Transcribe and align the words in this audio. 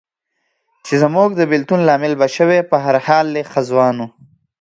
چې 0.85 0.93
زموږ 1.03 1.29
د 1.35 1.41
بېلتون 1.51 1.79
لامل 1.87 2.13
به 2.21 2.27
شوې، 2.35 2.59
په 2.69 2.77
هر 2.85 2.95
حال 3.05 3.27
دی 3.35 3.43
ښه 3.51 3.61
ځوان 3.69 3.95
و. 4.01 4.07